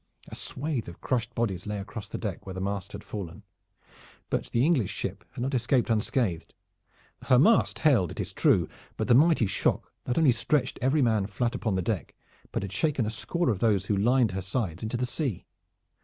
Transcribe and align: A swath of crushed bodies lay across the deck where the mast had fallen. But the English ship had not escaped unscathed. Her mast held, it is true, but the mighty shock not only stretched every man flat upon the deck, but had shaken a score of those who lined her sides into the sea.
A 0.29 0.33
swath 0.33 0.87
of 0.87 0.99
crushed 0.99 1.35
bodies 1.35 1.67
lay 1.67 1.77
across 1.77 2.07
the 2.07 2.17
deck 2.17 2.43
where 2.47 2.55
the 2.55 2.59
mast 2.59 2.93
had 2.93 3.03
fallen. 3.03 3.43
But 4.31 4.45
the 4.47 4.65
English 4.65 4.89
ship 4.91 5.23
had 5.33 5.43
not 5.43 5.53
escaped 5.53 5.91
unscathed. 5.91 6.55
Her 7.25 7.37
mast 7.37 7.77
held, 7.77 8.09
it 8.09 8.19
is 8.19 8.33
true, 8.33 8.67
but 8.97 9.07
the 9.07 9.13
mighty 9.13 9.45
shock 9.45 9.93
not 10.07 10.17
only 10.17 10.31
stretched 10.31 10.79
every 10.81 11.03
man 11.03 11.27
flat 11.27 11.53
upon 11.53 11.75
the 11.75 11.83
deck, 11.83 12.15
but 12.51 12.63
had 12.63 12.71
shaken 12.71 13.05
a 13.05 13.11
score 13.11 13.51
of 13.51 13.59
those 13.59 13.85
who 13.85 13.95
lined 13.95 14.31
her 14.31 14.41
sides 14.41 14.81
into 14.81 14.97
the 14.97 15.05
sea. 15.05 15.45